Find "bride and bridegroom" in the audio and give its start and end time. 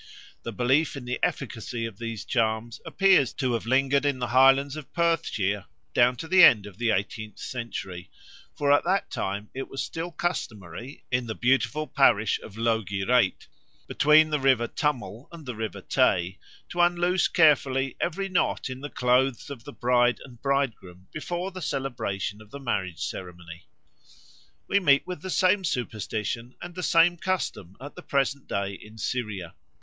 19.71-21.09